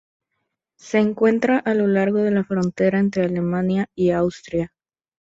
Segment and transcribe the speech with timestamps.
[0.79, 4.73] Se encuentra a lo largo de la frontera entre Alemania y Austria.